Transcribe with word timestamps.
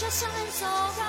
puffing 0.00 1.07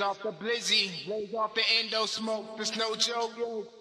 off 0.00 0.22
the 0.22 0.32
blizzy, 0.32 0.90
blazed 1.06 1.34
off 1.34 1.54
the 1.54 1.62
endo 1.78 2.06
smoke. 2.06 2.56
There's 2.56 2.76
no 2.76 2.94
joke. 2.94 3.79